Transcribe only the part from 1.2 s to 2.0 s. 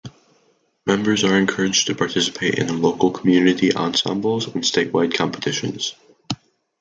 are encouraged to